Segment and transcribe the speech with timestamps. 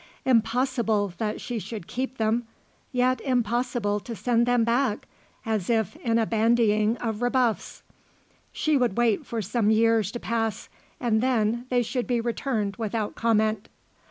[0.25, 2.47] Impossible that she should keep them
[2.91, 5.05] yet impossible to send them back
[5.45, 7.83] as if in a bandying of rebuffs.
[8.51, 10.69] She would wait for some years to pass
[10.99, 13.69] and then they should be returned without comment.